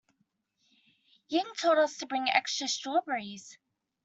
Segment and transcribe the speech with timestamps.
[1.27, 3.59] Ying told us to bring extra strawberries.